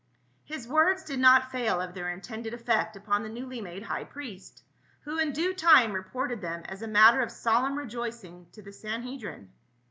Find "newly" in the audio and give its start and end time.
3.29-3.61